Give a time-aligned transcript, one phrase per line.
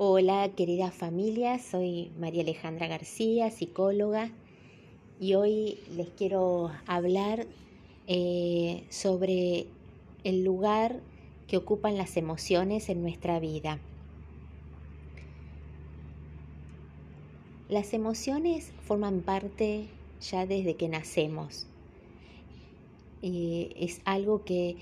[0.00, 4.30] Hola querida familia, soy María Alejandra García, psicóloga,
[5.18, 7.48] y hoy les quiero hablar
[8.06, 9.66] eh, sobre
[10.22, 11.00] el lugar
[11.48, 13.80] que ocupan las emociones en nuestra vida.
[17.68, 19.88] Las emociones forman parte
[20.20, 21.66] ya desde que nacemos.
[23.20, 24.76] y es algo que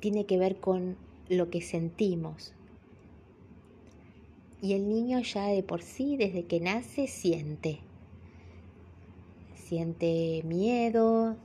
[0.00, 0.96] tiene que ver con
[1.28, 2.54] lo que sentimos,
[4.64, 7.80] y el niño ya de por sí, desde que nace, siente.
[9.54, 11.36] Siente miedo,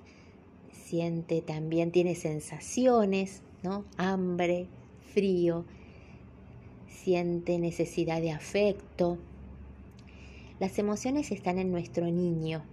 [0.72, 3.84] siente también, tiene sensaciones, ¿no?
[3.98, 4.68] Hambre,
[5.14, 5.66] frío,
[6.88, 9.18] siente necesidad de afecto.
[10.62, 12.64] Las emociones están en nuestro niño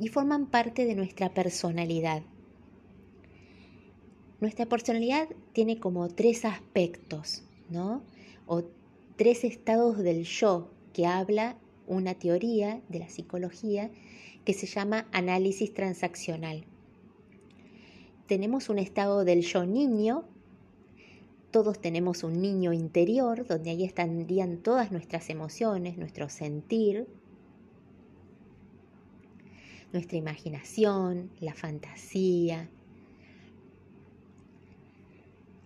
[0.00, 2.22] y forman parte de nuestra personalidad.
[4.40, 8.02] Nuestra personalidad tiene como tres aspectos, ¿no?
[8.46, 8.64] O
[9.16, 11.58] tres estados del yo que habla
[11.88, 13.90] una teoría de la psicología
[14.44, 16.64] que se llama análisis transaccional.
[18.28, 20.24] Tenemos un estado del yo niño,
[21.50, 27.08] todos tenemos un niño interior donde ahí estarían todas nuestras emociones, nuestro sentir,
[29.92, 32.68] nuestra imaginación, la fantasía,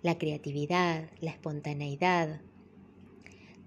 [0.03, 2.41] la creatividad, la espontaneidad.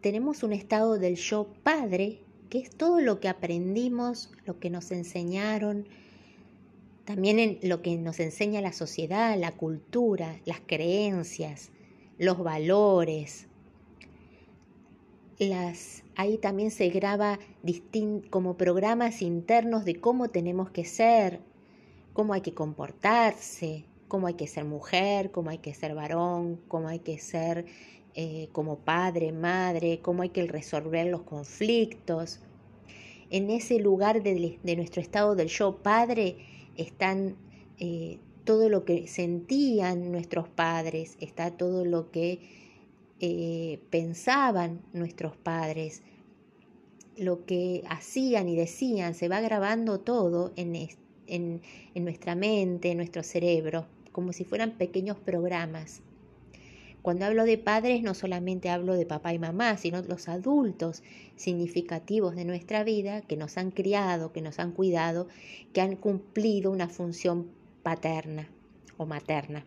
[0.02, 2.20] Tenemos un estado del yo padre,
[2.50, 5.88] que es todo lo que aprendimos, lo que nos enseñaron,
[7.06, 11.72] también en lo que nos enseña la sociedad, la cultura, las creencias,
[12.18, 13.48] los valores.
[15.40, 17.40] Las, ahí también se graba
[18.30, 21.42] como programas internos de cómo tenemos que ser,
[22.14, 26.88] cómo hay que comportarse, cómo hay que ser mujer, cómo hay que ser varón, cómo
[26.88, 27.66] hay que ser
[28.14, 32.40] eh, como padre, madre, cómo hay que resolver los conflictos.
[33.30, 36.38] En ese lugar de, nuestro estado del yo padre
[36.78, 37.36] están
[37.78, 42.40] eh, todo lo que sentían nuestros padres, está todo lo que
[43.20, 46.04] eh, pensaban nuestros padres,
[47.18, 50.74] lo que hacían y decían, se va grabando todo en,
[51.28, 51.62] en,
[51.96, 56.02] nuestra mente, en nuestro cerebro como si fueran pequeños programas.
[57.02, 61.04] Cuando hablo de padres no solamente hablo de papá y mamá, sino los adultos
[61.36, 65.28] significativos de nuestra vida que nos han criado, que nos han cuidado,
[65.74, 67.52] que han cumplido una función
[67.84, 68.48] paterna
[68.96, 69.66] o materna.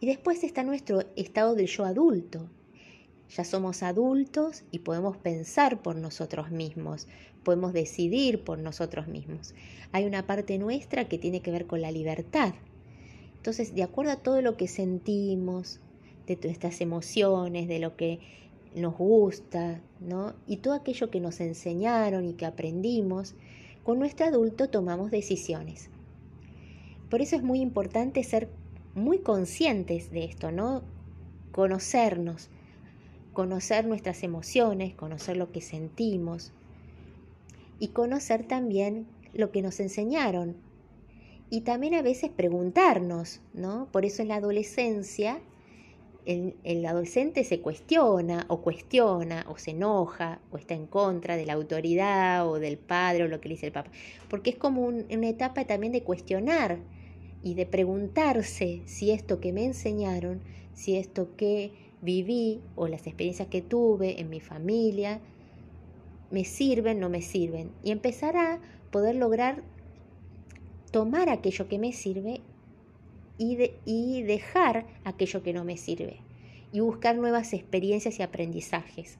[0.00, 2.48] Y después está nuestro estado del yo adulto,
[3.34, 7.08] ya somos adultos y podemos pensar por nosotros mismos,
[7.44, 9.54] podemos decidir por nosotros mismos.
[9.92, 12.54] Hay una parte nuestra que tiene que ver con la libertad.
[13.36, 15.80] Entonces, de acuerdo a todo lo que sentimos,
[16.26, 18.20] de nuestras emociones, de lo que
[18.74, 20.34] nos gusta, ¿no?
[20.46, 23.34] Y todo aquello que nos enseñaron y que aprendimos,
[23.82, 25.88] con nuestro adulto tomamos decisiones.
[27.08, 28.50] Por eso es muy importante ser
[28.94, 30.82] muy conscientes de esto, ¿no?
[31.52, 32.50] Conocernos,
[33.38, 36.50] conocer nuestras emociones, conocer lo que sentimos
[37.78, 40.56] y conocer también lo que nos enseñaron.
[41.48, 43.86] Y también a veces preguntarnos, ¿no?
[43.92, 45.40] Por eso en la adolescencia
[46.26, 51.52] el, adolescente se cuestiona o cuestiona o se enoja o está en contra de la
[51.52, 53.92] autoridad o del padre o lo que le dice el papá.
[54.28, 56.80] Porque es como una etapa también de cuestionar
[57.44, 60.40] y de preguntarse si esto que me enseñaron,
[60.74, 65.20] si esto que viví o las experiencias que tuve en mi familia
[66.30, 67.70] me sirven, no me sirven.
[67.82, 68.60] Y empezar a
[68.90, 69.62] poder lograr
[70.90, 72.40] tomar aquello que me sirve
[73.38, 76.20] y, y dejar aquello que no me sirve.
[76.72, 79.18] Y buscar nuevas experiencias y aprendizajes.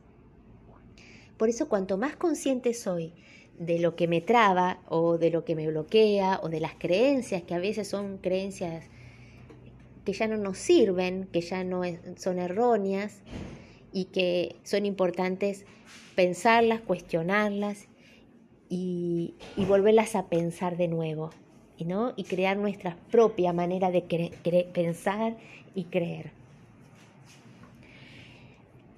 [1.36, 3.12] Por eso cuanto más consciente soy
[3.58, 7.42] de lo que me traba o de lo que me bloquea o de las creencias
[7.42, 8.84] que a veces son creencias
[10.08, 11.82] que ya no nos sirven, que ya no
[12.16, 13.20] son erróneas
[13.92, 15.66] y que son importantes
[16.14, 17.88] pensarlas, cuestionarlas
[18.70, 21.28] y, volverlas a pensar de nuevo,
[21.84, 22.14] ¿no?
[22.16, 24.00] y crear nuestra propia manera de
[24.72, 25.36] pensar
[25.74, 26.30] y creer.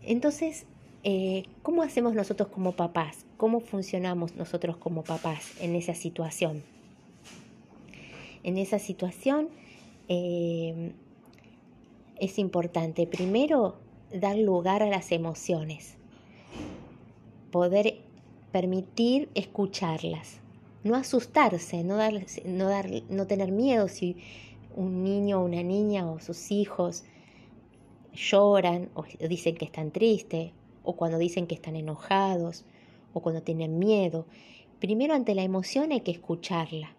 [0.05, 0.65] Entonces,
[1.03, 3.27] eh, ¿cómo hacemos nosotros como papás?
[3.37, 6.63] ¿Cómo funcionamos nosotros como papás en esa situación?
[8.45, 9.49] En esa situación
[10.13, 10.93] eh,
[12.19, 13.77] es importante primero
[14.13, 15.95] dar lugar a las emociones,
[17.53, 18.01] poder
[18.51, 20.41] permitir escucharlas,
[20.83, 22.13] no asustarse, no, dar,
[22.45, 24.17] no, dar, no tener miedo si
[24.75, 27.05] un niño o una niña o sus hijos
[28.13, 30.51] lloran o dicen que están tristes
[30.83, 32.65] o cuando dicen que están enojados
[33.15, 34.27] o cuando tienen miedo.
[34.81, 36.97] Primero ante la emoción hay que escucharla,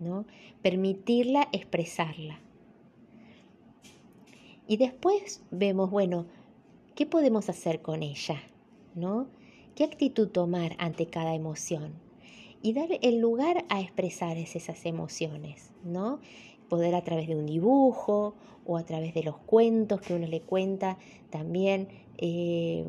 [0.00, 0.24] ¿no?
[0.62, 2.40] Permitirla expresarla.
[4.68, 6.26] Y después vemos, bueno,
[6.94, 8.42] ¿qué podemos hacer con ella?
[8.94, 9.28] ¿No?
[9.74, 11.92] ¿Qué actitud tomar ante cada emoción?
[12.62, 16.18] Y dar el lugar a expresar esas emociones, ¿no?
[16.68, 18.34] Poder a través de un dibujo
[18.64, 20.98] o a través de los cuentos que uno le cuenta,
[21.30, 21.88] también
[22.18, 22.86] eh,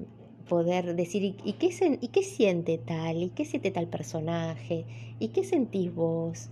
[0.48, 3.22] poder decir, ¿y qué, ¿y qué siente tal?
[3.22, 4.86] ¿Y qué siente tal personaje?
[5.20, 6.50] ¿Y qué sentís vos?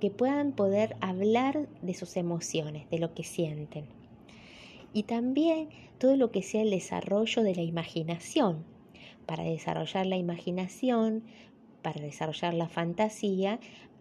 [0.00, 3.86] Que puedan poder hablar de sus emociones, de lo que sienten
[4.94, 5.68] y también
[5.98, 8.64] todo lo que sea el desarrollo de la imaginación.
[9.26, 11.24] Para desarrollar la imaginación,
[11.82, 13.58] para desarrollar la fantasía,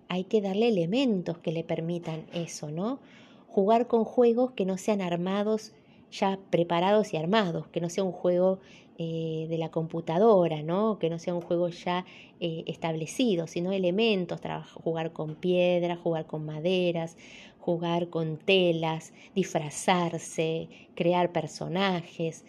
[0.07, 2.99] hay que darle elementos que le permitan eso, ¿no?
[3.47, 5.73] Jugar con juegos que no sean armados,
[6.13, 8.59] ya preparados y armados, que no sea un juego
[8.99, 10.99] eh, de la computadora, ¿no?
[10.99, 12.05] Que no sea un juego ya
[12.39, 14.39] eh, establecido, sino elementos,
[14.75, 17.17] jugar con piedra, jugar con maderas,
[17.59, 22.45] jugar con telas, disfrazarse, crear personajes.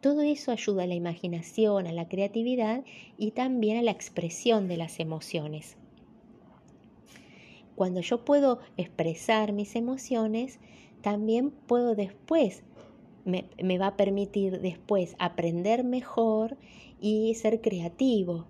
[0.00, 2.82] Todo eso ayuda a la imaginación, a la creatividad
[3.16, 5.76] y también a la expresión de las emociones.
[7.76, 10.58] Cuando yo puedo expresar mis emociones,
[11.02, 12.64] también puedo después,
[13.24, 16.56] me, va a permitir después aprender mejor
[17.00, 18.46] y ser creativo.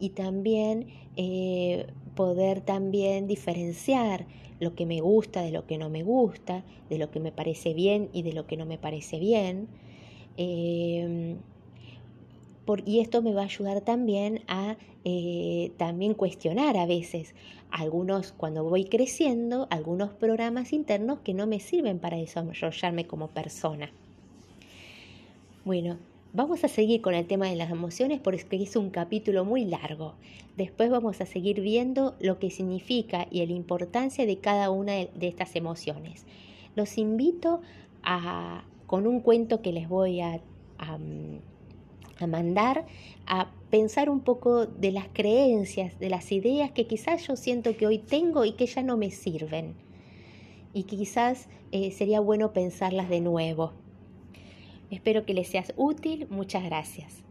[0.00, 0.86] Y también
[1.16, 4.26] eh, poder también diferenciar
[4.60, 7.74] lo que me gusta de lo que no me gusta, de lo que me parece
[7.74, 9.68] bien y de lo que no me parece bien.
[12.84, 17.34] Y esto me va a ayudar también a eh, también cuestionar a veces
[17.70, 23.90] algunos, cuando voy creciendo, algunos programas internos que no me sirven para desarrollarme como persona.
[25.64, 25.98] Bueno,
[26.34, 30.12] Vamos a seguir con el tema de las emociones porque es un capítulo muy largo.
[30.58, 35.26] Después vamos a seguir viendo lo que significa y la importancia de cada una de
[35.26, 36.26] estas emociones.
[36.76, 37.62] Los invito
[38.02, 40.38] a, con un cuento que les voy a,
[42.26, 42.86] mandar,
[43.26, 47.86] a pensar un poco de las creencias, de las ideas que quizás yo siento que
[47.86, 49.74] hoy tengo y que ya no me sirven.
[50.72, 53.72] Y quizás eh, sería bueno pensarlas de nuevo.
[54.90, 56.26] Espero que les seas útil.
[56.30, 57.27] Muchas gracias.